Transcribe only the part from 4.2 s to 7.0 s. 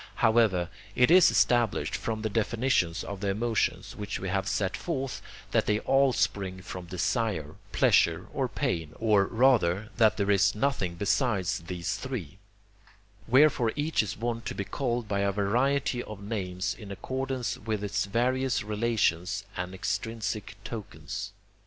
have set forth, that they all spring from